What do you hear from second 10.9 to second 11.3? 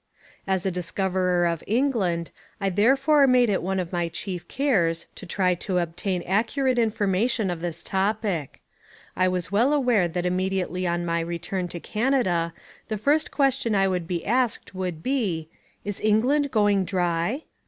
my